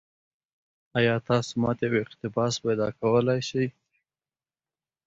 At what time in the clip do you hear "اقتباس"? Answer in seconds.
2.05-2.53